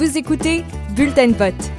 [0.00, 0.64] Vous écoutez
[0.96, 1.70] Bulletin vote.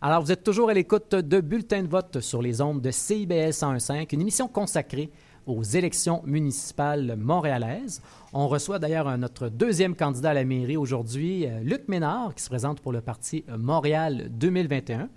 [0.00, 3.50] Alors, vous êtes toujours à l'écoute de Bulletin de vote sur les ondes de CIBS
[3.50, 5.10] 101.5, une émission consacrée
[5.44, 8.00] aux élections municipales montréalaises.
[8.32, 12.48] On reçoit d'ailleurs notre deuxième candidat à la mairie aujourd'hui, euh, Luc Ménard, qui se
[12.48, 15.10] présente pour le parti Montréal 2021.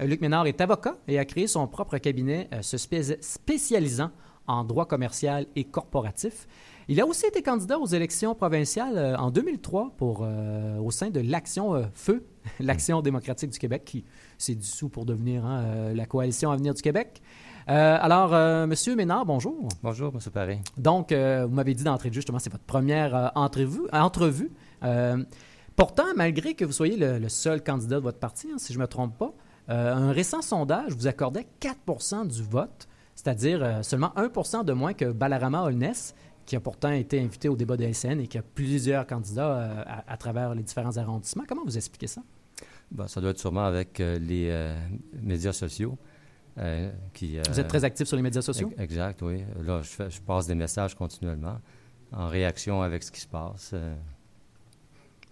[0.00, 4.10] Euh, Luc Ménard est avocat et a créé son propre cabinet euh, se spécialisant
[4.46, 6.46] en droit commercial et corporatif.
[6.88, 11.90] Il a aussi été candidat aux élections provinciales en 2003 pour, au sein de l'Action
[11.94, 12.24] Feu,
[12.60, 14.04] l'Action démocratique du Québec, qui
[14.38, 17.20] s'est dissous pour devenir hein, la Coalition Avenir du Québec.
[17.68, 19.68] Euh, alors, euh, Monsieur Ménard, bonjour.
[19.82, 20.60] Bonjour, Monsieur Paré.
[20.76, 23.82] Donc, euh, vous m'avez dit d'entrée de jeu, justement, c'est votre première entrevue.
[23.92, 24.52] entrevue.
[25.74, 28.82] pourtant, malgré que vous soyez le, seul candidat de votre parti, hein, si je ne
[28.82, 29.32] me trompe pas,
[29.68, 32.86] un récent sondage vous accordait 4% du vote,
[33.26, 37.76] c'est-à-dire seulement 1% de moins que Balarama Holness, qui a pourtant été invité au débat
[37.76, 41.42] de SN et qui a plusieurs candidats à, travers les différents arrondissements.
[41.48, 42.22] Comment vous expliquez ça?
[42.92, 44.72] Ben, ça doit être sûrement avec les
[45.20, 45.98] médias sociaux.
[46.58, 46.92] Euh,
[47.50, 48.72] Vous êtes très actif sur les médias sociaux?
[48.78, 49.42] Exact, oui.
[49.60, 51.58] Là, je, passe des messages continuellement
[52.12, 53.74] en réaction avec ce qui se passe.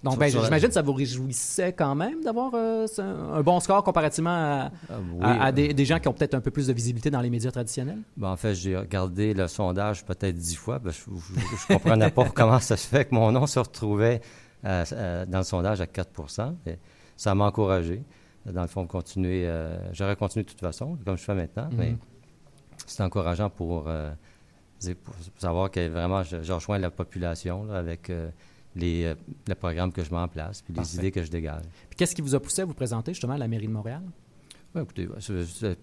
[0.04, 0.10] Euh.
[0.10, 4.70] Donc, ben, j'imagine que ça vous réjouissait quand même d'avoir euh, un bon score comparativement
[5.20, 8.00] à, des, gens qui ont peut-être un peu plus de visibilité dans les médias traditionnels?
[8.16, 10.78] Ben, en fait, j'ai regardé le sondage peut-être dix fois.
[10.78, 14.20] Ben, je ne comprenais pas comment ça se fait que mon nom se retrouvait
[14.62, 16.54] dans le sondage à 4%
[17.16, 18.02] Ça m'a encouragé
[18.52, 19.46] dans le fond, continuer.
[19.46, 21.98] Euh, j'aurais continué de toute façon, comme je fais maintenant, mais mhm.
[22.86, 24.12] c'est encourageant pour, euh,
[25.02, 28.10] pour, savoir que vraiment, je, rejoins la population avec
[28.76, 29.14] euh, les,
[29.46, 31.62] les, programmes que je mets en place, puis les idées que je dégage.
[31.88, 34.02] Puis qu'est-ce qui vous a poussé à vous présenter justement à la mairie de Montréal?
[34.74, 35.08] Oui, écoutez,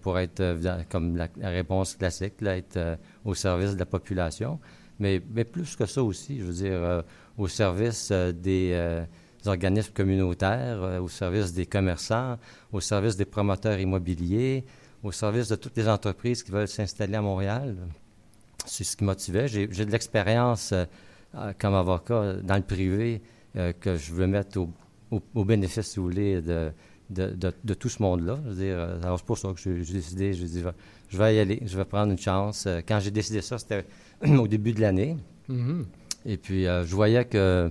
[0.02, 0.58] pour être,
[0.90, 4.60] comme la, réponse classique, là, être au service de la population,
[4.98, 7.02] mais, mais plus que ça aussi, je veux dire,
[7.38, 9.06] au service des
[9.48, 12.38] organismes communautaires, euh, au service des commerçants,
[12.72, 14.64] au service des promoteurs immobiliers,
[15.02, 17.76] au service de toutes les entreprises qui veulent s'installer à Montréal.
[18.64, 19.48] C'est ce qui motivait.
[19.48, 20.84] J'ai de l'expérience euh,
[21.58, 23.22] comme avocat dans le privé
[23.56, 24.60] euh, que je veux mettre
[25.10, 26.72] au, bénéfice, si vous voulez, de,
[27.10, 28.38] de, tout ce monde-là.
[29.02, 30.62] alors c'est pour ça que j'ai décidé, je, dit,
[31.08, 32.66] je vais y aller, je vais prendre une chance.
[32.88, 33.84] Quand j'ai décidé ça, c'était
[34.26, 35.16] au début de l'année.
[35.50, 35.84] Mm-hmm.
[36.24, 37.70] Et puis, je voyais que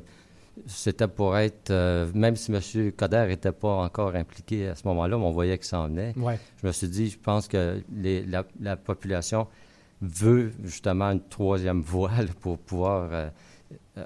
[0.68, 2.92] c'était pour être, euh, même si M.
[2.92, 6.14] Coder n'était pas encore impliqué à ce moment-là, mais on voyait qu'il s'en venait.
[6.62, 7.82] Je me suis dit, je pense que
[8.60, 9.48] la, population
[10.02, 13.10] veut justement une troisième voie pour pouvoir.
[13.12, 13.30] Euh, euh,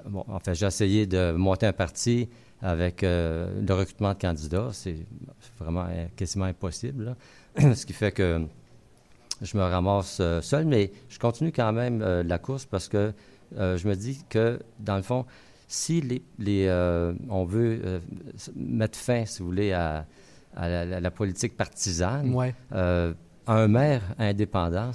[0.06, 2.28] bon, en fait, j'ai essayé de monter un parti
[2.62, 4.70] avec le recrutement de candidats.
[4.72, 4.96] C'est
[5.58, 7.16] vraiment quasiment impossible.
[7.58, 8.46] ce qui fait que
[9.42, 13.12] je me ramasse seul, mais je continue quand même la course parce que
[13.54, 15.26] je me dis que, dans le fond,
[15.68, 18.00] si les, euh, on veut euh,
[18.54, 20.06] mettre fin, si vous voulez, à,
[20.56, 22.34] la, politique partisane,
[22.72, 23.12] euh,
[23.46, 24.92] un maire indépendant,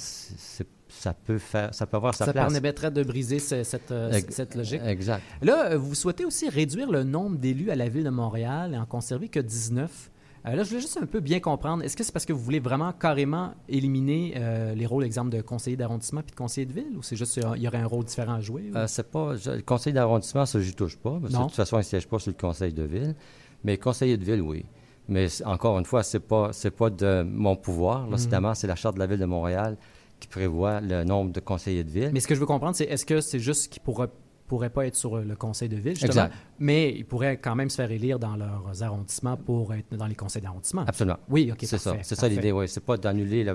[0.92, 2.48] ça peut faire, ça peut avoir sa place.
[2.48, 4.82] Ça permettrait de briser cette, cette, logique.
[4.86, 5.24] Exact.
[5.42, 8.86] Là, vous souhaitez aussi réduire le nombre d'élus à la ville de Montréal et en
[8.86, 10.12] conserver que 19.
[10.46, 11.84] Euh, là, je voulais juste un peu bien comprendre.
[11.84, 15.42] Est-ce que c'est parce que vous voulez vraiment carrément éliminer euh, les rôles, exemple, de
[15.42, 18.06] conseiller d'arrondissement puis de conseiller de ville, ou c'est juste qu'il y aurait un rôle
[18.06, 18.72] différent à jouer?
[18.76, 19.34] Euh, c'est pas...
[19.34, 21.20] le conseil d'arrondissement, ça, j'y touche pas.
[21.22, 23.16] de toute façon, il ne siège pas sur le conseil de ville.
[23.64, 24.66] Mais conseiller de ville, oui.
[25.08, 28.08] Mais encore une fois, c'est pas c'est pas de mon pouvoir.
[28.08, 28.56] Là, mhm.
[28.56, 29.78] c'est la charte de la ville de Montréal
[30.22, 32.12] qui prévoit le nombre de conseillers de ville.
[32.14, 34.08] Mais ce que je veux comprendre, c'est est-ce que c'est juste qu'il pourra
[34.52, 36.28] pourraient pas être sur le conseil de ville, justement,
[36.60, 40.16] mais ils pourraient quand même se faire élire dans leurs arrondissements pour être dans les
[40.16, 40.84] conseils d'arrondissement.
[40.86, 41.20] Absolument.
[41.30, 42.68] Oui, OK, C'est ça, c'est ça l'idée, oui.
[42.68, 43.50] C'est pas d'annuler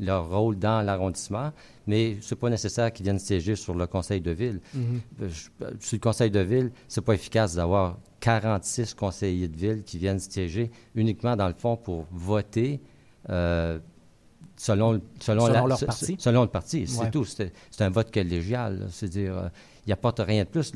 [0.00, 1.52] leur rôle dans l'arrondissement,
[1.86, 4.60] mais c'est pas nécessaire qu'ils viennent siéger sur le conseil de ville.
[4.76, 4.80] Mm-hmm.
[5.22, 5.28] Euh,
[5.62, 9.96] euh, sur le conseil de ville, c'est pas efficace d'avoir 46 conseillers de ville qui
[9.96, 12.80] viennent siéger uniquement, dans le fond, pour voter
[13.30, 13.78] euh,
[14.56, 16.16] selon, selon, leur parti.
[16.18, 17.24] Selon le parti, c'est tout.
[17.24, 18.86] C'est un vote collégial.
[18.90, 19.50] C'est-à-dire,
[19.86, 20.72] il apporte rien de plus.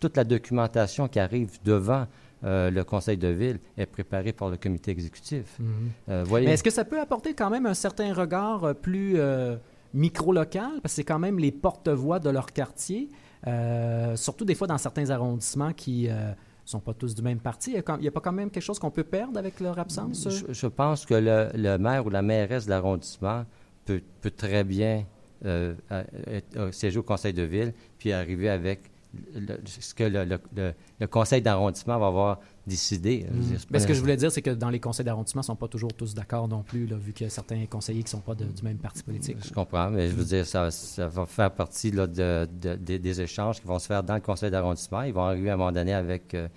[0.00, 2.06] toute la documentation qui arrive devant
[2.44, 5.58] euh, le conseil de ville est préparée par le comité exécutif.
[5.60, 5.66] Mhm.
[6.08, 9.16] Euh, Mais est-ce que ça peut apporter quand même un certain regard euh, plus
[9.94, 10.80] micro-local?
[10.82, 13.08] Parce que c'est quand même les porte-voix de leur quartier,
[14.16, 16.08] surtout des fois dans certains arrondissements qui
[16.64, 17.70] sont pas tous du même parti.
[17.72, 20.28] Il n'y a, pas quand même quelque chose qu'on peut perdre avec leur absence?
[20.48, 23.44] Je, pense que le, maire ou la mairesse de l'arrondissement
[23.84, 25.04] peut, peut, très bien
[25.44, 25.74] euh,
[26.70, 28.92] siéger au conseil de ville, puis arriver avec
[29.64, 33.26] ce que le, conseil d'arrondissement va avoir décider.
[33.30, 33.56] Mm.
[33.70, 35.56] Mais ce que je voulais dire, c'est que dans les conseils d'arrondissement, ils ne sont
[35.56, 38.20] pas toujours tous d'accord non plus, là, vu qu'il y a certains conseillers qui ne
[38.20, 39.38] sont pas de, du même parti politique.
[39.44, 43.20] Je comprends, mais je veux dire, ça, ça va faire partie là, de, de, des
[43.20, 45.02] échanges qui vont se faire dans le conseil d'arrondissement.
[45.02, 46.48] Ils vont arriver à un moment donné avec euh, euh,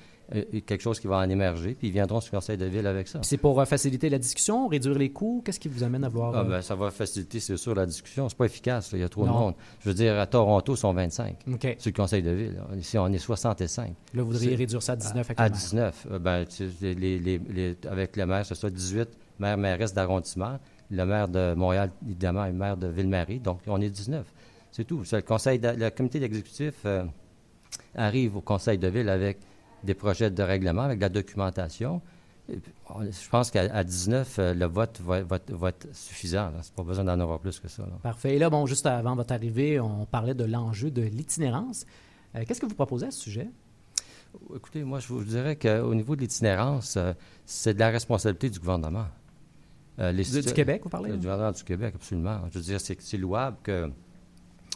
[0.66, 3.08] quelque chose qui va en émerger, puis ils viendront sur le conseil de ville avec
[3.08, 3.20] ça.
[3.22, 5.42] C'est pour euh, faciliter la discussion, réduire les coûts?
[5.46, 6.36] Qu'est-ce qui vous amène à voir?
[6.36, 8.28] Ah, ben, ça va faciliter, c'est sûr, la discussion.
[8.30, 9.54] C'est pas efficace, il y a trop de monde.
[9.82, 11.76] Je veux dire, à Toronto, ils sont 25 OK.
[11.78, 12.58] sur le conseil de ville.
[12.78, 13.88] Ici, on est 65.
[14.14, 16.08] Là, vous voudriez réduire ça à 19 À 19.
[16.12, 19.08] Euh, Ben, tu sais, les, les, les, avec le maire, ce soit 18
[19.40, 20.60] maires mairesse d'arrondissement.
[20.92, 23.40] Le maire de Montréal, évidemment, le maire de Ville-Marie.
[23.40, 24.26] Donc, on est 19.
[24.72, 25.04] C'est tout.
[25.12, 27.04] Le, conseil de- le comité exécutif euh,
[27.96, 29.38] arrive au conseil de ville avec
[29.86, 32.02] des projets de règlement, avec de la documentation.
[32.50, 36.52] Je pense qu'à à 19, euh, le vote va, va- va être suffisant.
[36.62, 37.84] C'est pas besoin d'en avoir plus que ça.
[37.84, 37.94] là.
[38.04, 38.36] Parfait.
[38.36, 41.86] Et là, bon, juste avant votre arrivée, on parlait de l'enjeu de l'itinérance.
[42.36, 43.48] Euh, Qu'est-ce que vous proposez à ce sujet?
[44.56, 47.14] Écoutez, moi, je vous dirais qu'au niveau de l'itinérance, euh,
[47.46, 49.06] c'est de la responsabilité du gouvernement.
[49.98, 51.10] Euh, les Du, du Québec, vous parlez?
[51.10, 52.42] Le gouvernement du Québec, absolument.
[52.52, 53.90] Je veux dire, c'est louable que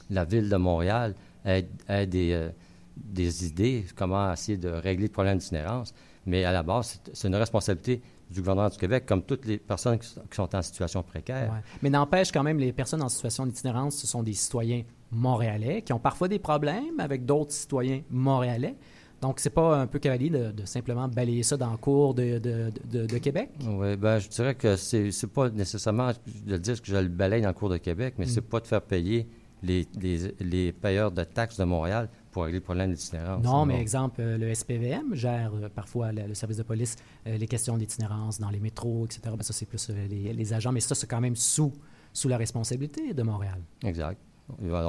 [0.10, 1.14] la ville de Montréal
[1.46, 2.50] ait, ait des,
[2.96, 5.94] des idées, comment essayer de régler le problème d'itinérance,
[6.26, 9.98] mais à la base, c'est- une responsabilité du gouvernement du Québec, comme toutes les personnes
[9.98, 11.52] qui sont, en situation précaire.
[11.52, 11.60] Ouais.
[11.82, 15.94] Mais n'empêche quand même, les personnes en situation d'itinérance, ce sont des citoyens montréalais qui
[15.94, 18.76] ont parfois des problèmes avec d'autres citoyens montréalais.
[19.22, 22.38] Donc, c'est pas un peu cavalier de, de simplement balayer ça dans le cours de,
[22.40, 23.50] de- de- de Québec?
[23.66, 26.12] Oui, ben, je dirais que c'est c'est pas nécessairement
[26.46, 28.30] de dire que je le balaye dans le cours de Québec, mais Mm.
[28.30, 29.28] c'est pas de faire payer
[29.64, 33.44] les, les, les payeurs de taxes de Montréal pour régler le problème d'itinérance.
[33.44, 36.96] Non, mais exemple, euh, le SPVM gère euh, parfois le, le service de police
[37.28, 39.22] euh, les questions d'itinérance dans les métros, etc.
[39.26, 41.74] Ben, ça, c'est plus les, les agents, mais ça, c'est quand même sous,
[42.14, 43.62] sous la responsabilité de Montréal.
[43.84, 44.20] Exact.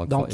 [0.08, 0.28] Donc,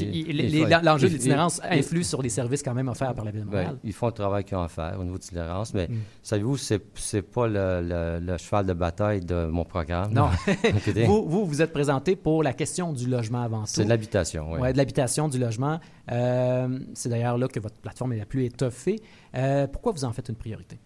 [0.83, 3.79] l'enjeu de l'itinérance influe sur les services quand même offerts par la Ville de Montréal.
[3.83, 6.01] ils font le travail qu'ils ont à faire au niveau de l'itinérance, mais Mm.
[6.23, 10.13] savez-vous, c'est c'est pas le, cheval de bataille de mon programme.
[10.13, 10.31] Non.
[11.07, 13.67] Vous, vous vous êtes présenté pour la question du logement avant tout.
[13.69, 14.61] c'est de l'habitation, oui.
[14.61, 15.79] Ouais, de l'habitation, du logement.
[16.11, 19.01] Euh, c'est d'ailleurs là que votre plateforme est la plus étoffée.
[19.35, 20.79] Euh, pourquoi vous en faites une priorité?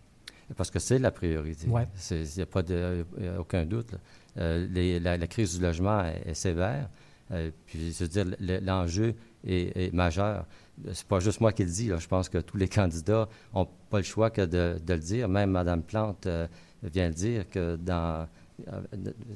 [0.56, 1.68] Parce que c'est la priorité.
[1.68, 1.86] Ouais.
[2.10, 3.94] Il n'y a aucun doute.
[4.38, 6.88] Euh, la, crise du logement est sévère.
[7.32, 9.14] Euh, puis, je veux dire, le- l'enjeu
[9.46, 10.46] est, est majeur.
[10.92, 11.88] C'est pas juste moi qui le dis.
[11.96, 15.28] Je pense que tous les candidats n'ont pas le choix que de, le dire.
[15.28, 16.46] Même Mme Plante euh,
[16.82, 18.26] vient le dire que dans,
[18.68, 18.80] euh,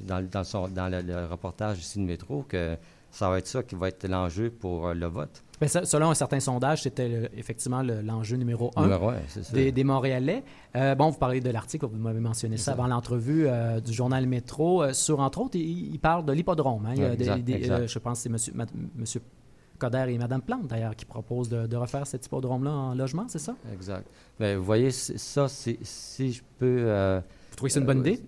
[0.01, 0.27] dans,
[0.69, 2.77] dans le reportage ici de Métro, que
[3.15, 5.41] ça va être ça qui va être l'enjeu pour euh, le vote.
[5.85, 8.83] Selon un certain sondage, c'était le- effectivement le- l'enjeu numéro un.
[8.83, 9.11] Numéro
[9.53, 10.43] des, des Montréalais.
[10.75, 14.27] Euh, bon, vous parlez de l'article, vous m'avez mentionné ça avant l'entrevue euh, du journal
[14.27, 14.83] Métro.
[14.83, 16.85] euh, sur, entre autres, il, il parle de l'hippodrome.
[16.87, 16.93] hein.
[17.15, 17.53] Des- des-
[17.87, 18.65] je pense que c'est monsieur, ma-
[18.97, 19.21] monsieur
[19.79, 23.39] Coder et Mme Plante, d'ailleurs, qui proposent de, de refaire cet hippodrome-là en logement, c'est
[23.39, 23.55] ça?
[23.73, 24.05] Exact.
[24.39, 25.77] Ben, vous voyez, c'est- ça, si
[26.33, 26.83] je peux...
[27.51, 28.21] Vous trouvez que c'est une bonne idée?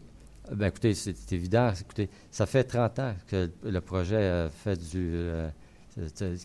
[0.51, 1.71] Ben, écoutez, c'est évident.
[1.79, 5.11] Écoutez, ça fait 30 ans que le projet euh, fait du.
[5.13, 5.49] euh,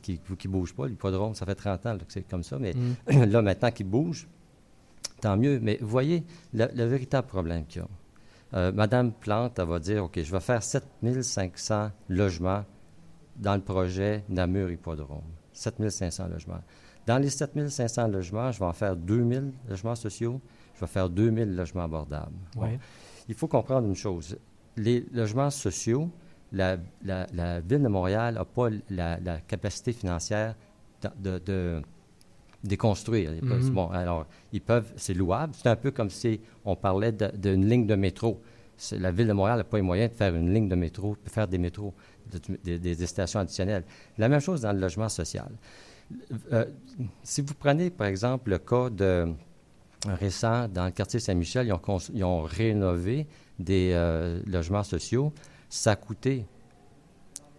[0.02, 1.34] qui ne bouge pas, l'hippodrome.
[1.34, 2.58] Ça fait 30 ans là, que c'est comme ça.
[2.58, 3.22] Mais Mm.
[3.30, 4.28] là, maintenant qu'il bouge,
[5.20, 5.60] tant mieux.
[5.60, 7.88] Mais vous voyez, le, le véritable problème qu'il y a.
[8.54, 12.64] Euh, Madame Plante, elle va dire OK, je vais faire 7500 logements
[13.36, 15.22] dans le projet Namur Hippodrome.
[15.52, 16.60] 7500 logements.
[17.06, 20.40] Dans les 7500 logements, je vais en faire 2000 logements sociaux.
[20.82, 22.32] Vais faire 2000 logements abordables.
[22.54, 22.62] Bon.
[23.28, 24.36] Il faut comprendre une chose.
[24.76, 26.10] Les logements sociaux,
[26.52, 30.54] la, la- la Ville de Montréal n'a pas la, la capacité financière
[31.02, 31.82] de, de, de-
[33.68, 33.74] Mhm.
[33.74, 35.52] Bon, alors, ils peuvent, c'est louable.
[35.56, 38.40] C'est un peu comme si on parlait d'une ligne de métro.
[38.92, 41.30] La Ville de Montréal n'a pas les moyens de faire une ligne de métro, de
[41.30, 41.92] faire des métros,
[42.30, 43.84] de- des- des, des stations additionnelles.
[44.18, 45.50] La même chose dans le logement social.
[46.52, 46.66] Euh,
[47.22, 49.32] si vous prenez, par exemple, le cas de
[50.06, 53.26] récent dans le quartier Saint-Michel, ils ont, cons- ils ont rénové
[53.58, 55.32] des euh, logements sociaux.
[55.68, 56.44] Ça a coûté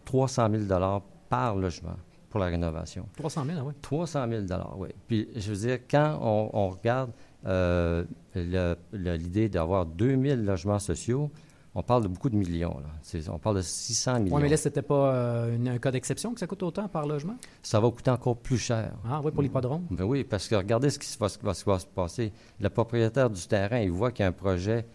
[0.06, 1.96] 300 000 par logement
[2.30, 3.08] pour la rénovation.
[3.18, 3.74] 300 000, ah ouais.
[3.82, 4.44] 300 000
[4.78, 4.90] oui.
[5.08, 7.12] Puis, je veux dire, quand on, on regarde
[7.46, 8.04] euh,
[8.36, 11.32] l'idée d'avoir 2000 logements sociaux,
[11.76, 12.78] on parle de beaucoup de millions.
[12.80, 13.20] Là.
[13.32, 14.36] On parle de 600 millions.
[14.36, 17.08] Oui, mais là, c'était pas euh, une- un cas d'exception que ça coûte autant par
[17.08, 17.36] logement?
[17.64, 18.92] Ça va coûter encore plus cher.
[19.10, 19.86] Ah oui, pour l'hippodrome.
[19.92, 22.32] Ben oui, parce que regardez ce qui va, ce qui ce se passer.
[22.60, 24.86] Le propriétaire du terrain, il voit qu'il y a un projet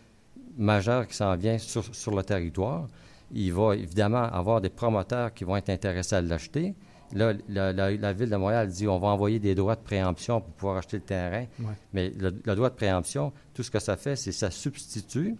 [0.57, 2.87] majeur qui s'en vient sur, sur le territoire.
[3.33, 6.75] Il va évidemment avoir des promoteurs qui vont être intéressés à l'acheter.
[7.13, 10.41] Là, la, la- la Ville de Montréal dit on va envoyer des droits de préemption
[10.41, 11.47] pour pouvoir acheter le terrain.
[11.61, 11.73] Ouais.
[11.93, 15.35] Mais le, le droit de préemption, tout ce que ça fait, c'est que ça substitue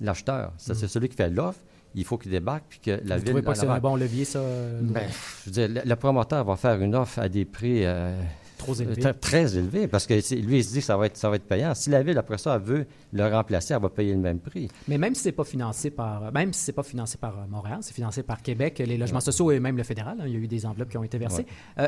[0.00, 0.52] l'acheteur.
[0.56, 1.60] C'est celui qui fait l'offre.
[1.94, 3.02] Il faut qu'il débarque puis que la Mm.
[3.02, 3.24] vous Ville.
[3.24, 4.38] trouvez pas que c'est un bon levier, ça?
[4.38, 5.08] euh, ben,
[5.44, 8.20] je veux dire, le, le promoteur va faire une offre à des prix euh,
[8.58, 9.00] Trop élevé.
[9.00, 11.36] Très, très élevé, parce que lui, il se dit que ça va être, ça va
[11.36, 11.74] être payant.
[11.74, 14.68] Si la ville, après ça, elle veut le remplacer, elle va payer le même prix.
[14.86, 17.94] Mais même si c'est pas financé par, même si c'est pas financé par Montréal, c'est
[17.94, 20.46] financé par Québec, les logements sociaux et même le fédéral, hein, il y a eu
[20.46, 21.46] des enveloppes qui ont été versées.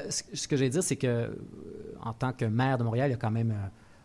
[0.08, 1.38] ce, ce, que j'ai dire, c'est que
[2.02, 3.54] en tant que maire de Montréal, il y a quand même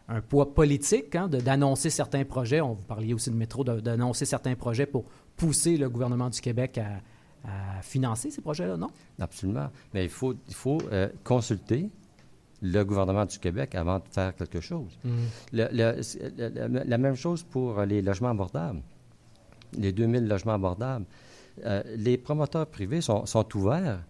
[0.09, 2.61] un poids politique hein, d'annoncer certains projets.
[2.61, 6.79] On vous parliez aussi de métro, d'annoncer certains projets pour pousser le gouvernement du Québec
[6.79, 7.01] à,
[7.81, 8.89] financer ces projets-là, non?
[9.19, 9.69] Absolument.
[9.93, 11.89] Mais il faut, il faut euh, consulter
[12.61, 14.97] le gouvernement du Québec avant de faire quelque chose.
[15.05, 15.11] Mm.
[15.53, 18.81] la même chose pour les logements abordables,
[19.77, 21.05] les 2000 logements abordables.
[21.65, 23.23] Euh, les promoteurs privés sont,
[23.55, 24.03] ouverts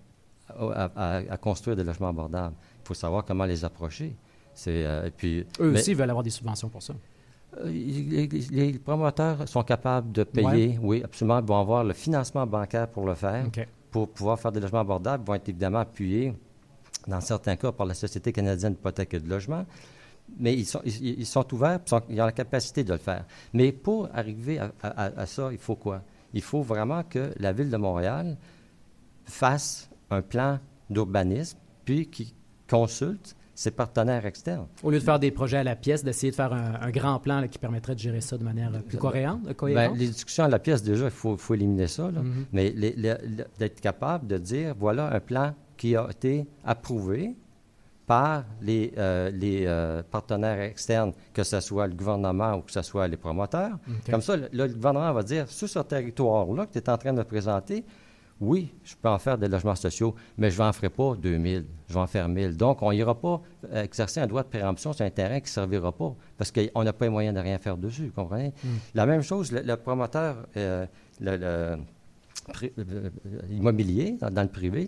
[0.49, 2.55] à, construire des logements abordables.
[2.83, 4.15] Il faut savoir comment les approcher.
[4.67, 6.93] Euh, puis, Eux aussi veulent avoir des subventions pour ça.
[7.59, 11.39] Euh, les, promoteurs sont capables de payer, oui, absolument.
[11.39, 13.45] Ils vont avoir le financement bancaire pour le faire,
[13.91, 15.23] pour pouvoir faire des logements abordables.
[15.23, 16.33] Ils vont être évidemment appuyés,
[17.07, 19.65] dans certains cas, par la Société canadienne d'hypothèque et de logement.
[20.39, 23.25] Mais ils sont, ils, sont ouverts, ils ont la capacité de le faire.
[23.53, 26.01] Mais pour arriver à, à ça, il faut quoi?
[26.33, 28.35] Il faut vraiment que la Ville de Montréal
[29.23, 30.59] fasse un plan
[30.89, 32.33] d'urbanisme, puis qui
[32.69, 34.67] consulte ses partenaires externes.
[34.83, 37.47] Au lieu de faire des projets à la pièce, d'essayer de faire un, grand plan
[37.47, 39.41] qui permettrait de gérer ça de manière plus cohérente?
[39.63, 42.11] Bien, les discussions à la pièce, déjà, il faut, éliminer ça.
[42.11, 42.45] Mm-hmm.
[42.53, 42.69] Mais
[43.57, 47.35] d'être capable de dire, voilà un plan qui a été approuvé
[48.05, 52.83] par les, euh, les euh, partenaires externes, que ce soit le gouvernement ou que ce
[52.83, 53.79] soit les promoteurs.
[54.07, 57.23] Comme ça, le, gouvernement va dire, sur ce territoire-là que tu es en train de
[57.23, 57.83] présenter,
[58.39, 61.94] oui, je peux en faire des logements sociaux, mais je n'en ferai pas 2000, je
[61.94, 62.56] vais en faire 1000.
[62.56, 63.41] Donc, on n'ira pas
[63.72, 66.84] euh, exercer un droit de préemption sur un terrain qui ne servira pas, parce qu'on
[66.84, 68.53] n'a pas les moyens de rien faire dessus, vous comprenez?
[68.63, 68.77] Hmm.
[68.94, 70.86] La même chose, le, promoteur euh,
[71.20, 71.77] le, euh,
[73.50, 74.88] immobilier dans, le privé,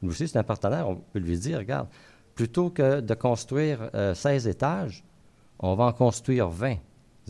[0.00, 1.88] nous aussi, c'est un partenaire, on peut lui dire, regarde,
[2.34, 5.04] plutôt que de construire 16 étages,
[5.58, 6.76] on va en construire 20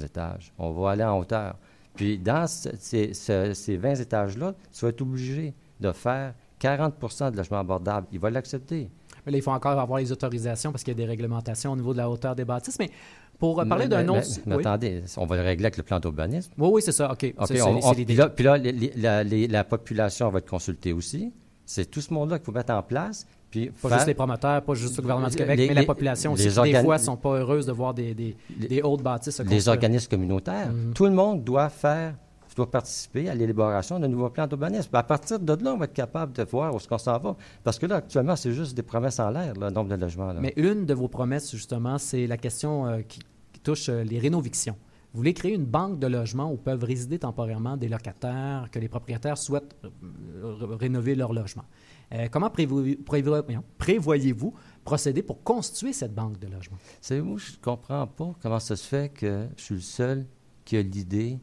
[0.02, 0.52] étages.
[0.58, 1.56] On va aller en hauteur.
[1.98, 8.06] Puis dans ces, 20 étages-là, tu vas être obligé de faire 40% de logements abordables.
[8.12, 8.88] Il va l'accepter.
[9.26, 11.76] Mais là, il faut encore avoir les autorisations parce qu'il y a des réglementations au
[11.76, 12.78] niveau de la hauteur des bâtisses.
[12.78, 12.88] Mais
[13.36, 14.28] pour parler d'un autre...
[14.46, 16.52] Mais, attendez, on va le régler avec le plan d'urbanisme.
[16.56, 17.10] Oui, oui, c'est ça.
[17.10, 17.34] OK.
[17.34, 21.32] puis là, puis là la, population va être consultée aussi.
[21.66, 23.26] C'est tout ce monde-là qu'il faut mettre en place.
[23.50, 26.48] Puis pas juste les promoteurs, pas juste le gouvernement du Québec, mais la population aussi.
[26.48, 29.40] des fois, ne sont pas heureuses de voir des, des, des hautes bâtisses.
[29.40, 30.72] Les organismes communautaires.
[30.72, 30.92] Mhm.
[30.94, 32.14] Tout le monde doit faire,
[32.58, 34.94] doit participer à l'élaboration d'un nouveau plan d'urbanisme.
[34.94, 37.36] À partir de là, on va être capable de voir où est-ce qu'on s'en va.
[37.64, 40.32] Parce que là, actuellement, c'est juste des promesses en l'air, le nombre de logements.
[40.40, 43.20] Mais une de vos promesses, justement, c'est la question euh, qui,
[43.62, 44.76] touche euh, les rénovictions.
[45.12, 48.88] Vous voulez créer une banque de logements où peuvent résider temporairement des locataires que les
[48.88, 51.64] propriétaires souhaitent euh, rénover leur logement.
[52.12, 56.78] Euh, comment prévoyez-vous procéder pour constituer cette banque de logements?
[57.10, 60.26] Moi, je ne comprends pas comment ça se fait que je suis le seul
[60.64, 61.38] qui a l'idée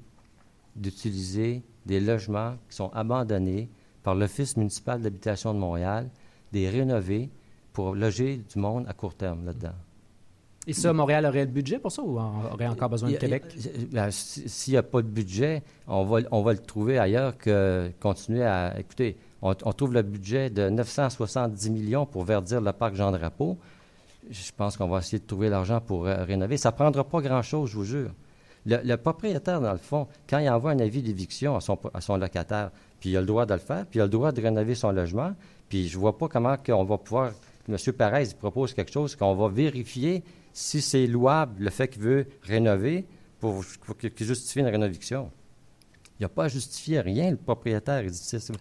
[0.75, 3.69] d'utiliser des logements qui sont abandonnés
[4.01, 6.09] par l'Office municipal d'habitation de Montréal,
[6.51, 7.31] des rénover
[7.73, 9.73] pour loger du monde à court terme là-dedans.
[10.67, 13.43] Et ça, Montréal aurait le budget pour ça ou aurait encore besoin de Québec?
[13.91, 17.91] Ben, s'il n'y a pas de budget, on va, on va le trouver ailleurs que
[17.99, 18.79] continuer à.
[18.79, 23.57] Écoutez, on, trouve le budget de 970 millions pour verdir le parc Jean-Drapeau.
[24.29, 26.57] Je pense qu'on va essayer de trouver l'argent pour euh, rénover.
[26.57, 28.11] Ça ne prendra pas grand-chose, je vous jure.
[28.65, 33.11] Le, propriétaire, dans le fond, quand il envoie un avis d'éviction à son, locataire, puis
[33.11, 34.91] il a le droit de le faire, puis il a le droit de rénover son
[34.91, 35.33] logement,
[35.69, 37.31] puis je ne vois pas comment on va pouvoir...
[37.67, 37.77] M.
[37.97, 40.23] Perez propose quelque chose qu'on va vérifier
[40.53, 43.05] si c'est louable le fait qu'il veut rénover
[43.39, 43.63] pour,
[43.97, 45.29] qu'il justifie une rénoviction.
[46.17, 48.03] Il n'y a pas à justifier rien, le propriétaire.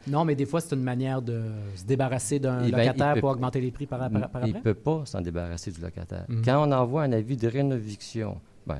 [0.08, 1.42] non, mais des fois, c'est une manière de
[1.76, 4.48] se débarrasser d'un eh ben, locataire pour augmenter les prix par, par, après?
[4.48, 6.24] Il ne peut pas s'en débarrasser du locataire.
[6.28, 6.42] Mhm.
[6.44, 8.78] Quand on envoie un avis de rénoviction, ben,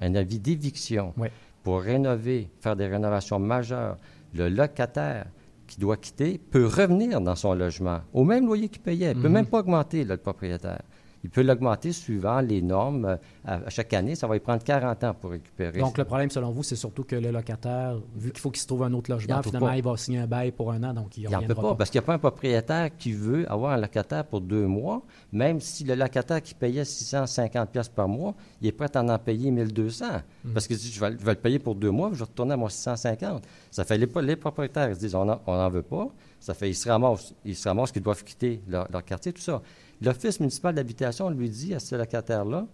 [0.00, 1.14] un avis d'éviction
[1.62, 3.96] pour rénover, faire des rénovations majeures,
[4.34, 5.26] le locataire
[5.66, 9.12] qui doit quitter peut revenir dans son logement au même loyer qu'il payait.
[9.12, 9.34] Il ne peut mhm.
[9.34, 10.82] même pas augmenter, le propriétaire.
[11.24, 13.06] Il peut l'augmenter suivant les normes.
[13.06, 13.16] Euh,
[13.46, 15.80] à, chaque année, ça va lui prendre 40 ans pour récupérer.
[15.80, 18.66] Donc, le problème, selon vous, c'est surtout que le locataire, vu qu'il faut qu'il se
[18.66, 21.28] trouve un autre logement, finalement, il va signer un bail pour un an, donc il
[21.28, 24.24] n'en peut pas, parce qu'il n'y a pas un propriétaire qui veut avoir un locataire
[24.24, 25.02] pour deux mois,
[25.32, 29.18] même si le locataire qui payait 650 pièces par mois, il est prêt à en
[29.18, 30.04] payer 1200.
[30.44, 30.52] Mm.
[30.52, 32.56] Parce que je vais, je vais, le payer pour deux mois, je vais retourner à
[32.58, 33.44] mon 650.
[33.70, 36.08] Ça fait les, les propriétaires, ils se disent, on n'en veut pas.
[36.38, 39.40] Ça fait, ils se ramassent, ils se ramassent qu'ils doivent quitter leur, leur quartier, tout
[39.40, 39.62] ça.
[40.04, 42.66] L'Office municipal d'habitation lui dit à ce locataire-là,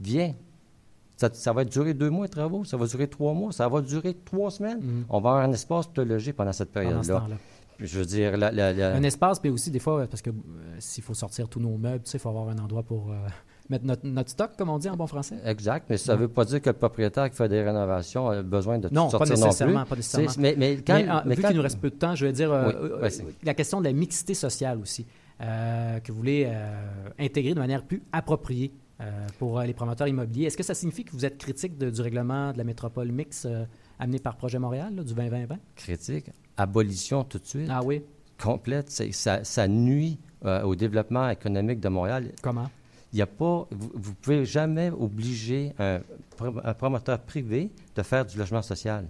[0.00, 0.34] viens,
[1.16, 4.14] ça, va durer deux mois de travaux, ça va durer trois mois, ça va durer
[4.24, 4.78] trois semaines.
[4.80, 5.04] Mm-hmm.
[5.08, 7.26] On va avoir un espace pour te loger pendant cette période-là.
[7.80, 10.32] Je veux dire, la, la- la- Un espace, puis aussi des fois, parce que euh,
[10.78, 13.16] s'il faut sortir tous nos meubles, tu sais, il faut avoir un endroit pour euh,
[13.70, 15.36] mettre notre, notre stock, comme on dit en bon français.
[15.44, 18.42] Exact, mais ça ne veut pas dire que le propriétaire qui fait des rénovations a
[18.42, 19.88] besoin de tout Non, pas sortir non nécessairement, plus.
[19.90, 20.32] pas nécessairement.
[20.38, 22.32] Mais, mais quand, mais, mais vu quand- qu'il nous reste peu de temps, je veux
[22.32, 23.08] dire euh, Oui,
[23.42, 25.04] la question de la mixité sociale aussi,
[25.40, 30.46] euh, que vous voulez euh, intégrer de manière plus appropriée euh, pour les promoteurs immobiliers.
[30.46, 33.44] Est-ce que ça signifie que vous êtes critique de- du règlement de la métropole mix
[33.44, 33.64] euh,
[33.98, 36.26] amené par Projet Montréal, là, du 2020 critique,
[36.56, 38.02] abolition tout de suite, Ah oui,
[38.40, 40.18] complète, ça, ça nuit
[40.64, 42.30] au développement économique de Montréal.
[42.42, 42.68] comment?
[43.12, 46.00] Il n'y a pas, vous ne pouvez jamais obliger un
[46.74, 49.06] promoteur privé de faire du logement social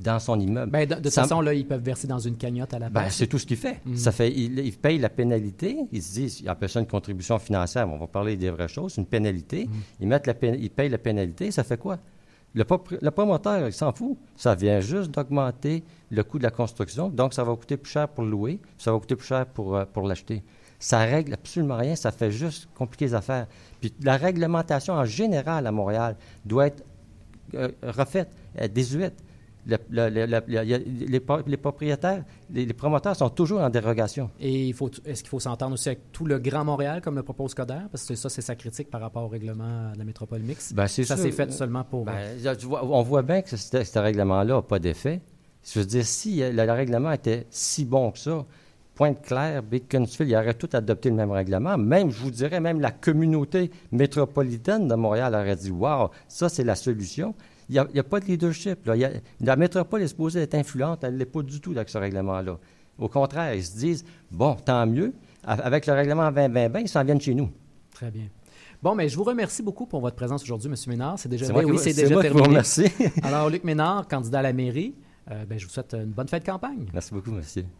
[0.00, 0.72] dans son immeuble.
[0.72, 2.88] Ben, de, de toute Ça- façon, là, ils peuvent verser dans une cagnotte à la
[2.88, 3.12] Ben, base.
[3.14, 3.80] c'est tout ce qu'il fait.
[3.86, 3.96] Mhm.
[3.96, 5.76] Ça fait il, il paye la pénalité.
[5.92, 7.88] Ils se disent, ils appellent ça une contribution financière.
[7.88, 8.96] On va parler des vraies choses.
[8.96, 9.66] Une pénalité.
[9.66, 9.72] Mhm.
[10.00, 11.50] Ils mettent la ils payent la pénalité.
[11.50, 11.98] Ça fait quoi?
[12.56, 12.62] Le,
[13.10, 14.16] promoteur, il s'en fout.
[14.36, 17.08] Ça vient juste d'augmenter le coût de la construction.
[17.08, 18.60] Donc, ça va coûter plus cher pour le louer.
[18.78, 20.42] Ça va coûter plus cher pour, euh, pour l'acheter.
[20.78, 21.96] Ça règle absolument rien.
[21.96, 23.46] Ça fait juste compliquer les affaires.
[23.80, 26.84] Puis la réglementation en général à Montréal doit être
[27.54, 29.23] euh, refaite, euh, désuète.
[29.66, 34.30] Les, les propriétaires, les, les promoteurs sont toujours en dérogation.
[34.38, 37.22] Et il faut, est-ce qu'il faut s'entendre aussi avec tout le Grand Montréal, comme le
[37.22, 37.80] propose Coder?
[37.90, 40.72] Parce que ça, c'est sa critique par rapport au règlement de la métropole mix.
[40.72, 42.04] Ben, c'est ça s'est fait seulement pour...
[42.04, 45.20] Ben, vois, on voit bien que ce, ce règlement-là n'a pas d'effet.
[45.64, 48.44] Je veux dire, si euh, le, le règlement était si bon que ça,
[48.94, 51.76] Pointe-Claire, Beaconsfield, ils auraient tout adopté le même règlement.
[51.76, 56.64] Même, je vous dirais, même la communauté métropolitaine de Montréal aurait dit Waouh, ça, c'est
[56.64, 57.34] la solution.
[57.68, 58.86] Il n'y a, pas de leadership.
[58.86, 58.94] là.
[58.96, 61.02] Il y a- la métropole est supposée être influente.
[61.04, 62.58] Elle ne l'est pas du tout avec ce règlement-là.
[62.98, 65.12] Au contraire, ils se disent Bon, tant mieux.
[65.44, 67.50] Avec le règlement 2020, ils s'en viennent chez nous.
[67.92, 68.24] Très bien.
[68.82, 70.76] Bon, mais je vous remercie beaucoup pour votre présence aujourd'hui, M.
[70.88, 71.18] Ménard.
[71.18, 72.48] C'est déjà, oui, vous- c'est déjà moi vous terminé.
[72.48, 72.86] remercie.
[73.22, 74.94] Alors, Luc Ménard, candidat à la mairie,
[75.30, 76.86] euh, ben, je vous souhaite une bonne fête de campagne.
[76.92, 77.64] Merci beaucoup, monsieur.